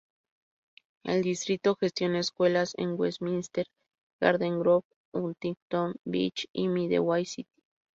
[1.03, 3.67] El distrito gestiona escuelas en Westminster,
[4.19, 7.61] Garden Grove, Huntington Beach, y Midway City.